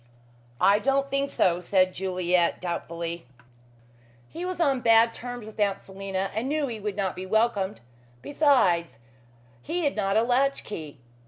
"I 0.59 0.79
don't 0.79 1.11
think 1.11 1.29
so," 1.29 1.59
said 1.59 1.93
Juliet 1.93 2.59
doubtfully. 2.59 3.27
"He 4.27 4.45
was 4.45 4.59
on 4.59 4.81
bad 4.81 5.13
terms 5.13 5.45
with 5.45 5.59
Aunt 5.59 5.79
Selina 5.79 6.31
and 6.33 6.49
knew 6.49 6.65
he 6.65 6.79
would 6.79 6.95
not 6.95 7.15
be 7.15 7.27
welcomed. 7.27 7.81
Besides, 8.23 8.97
he 9.61 9.83
had 9.83 9.95
not 9.95 10.17
a 10.17 10.23
latch 10.23 10.63
key. 10.63 10.97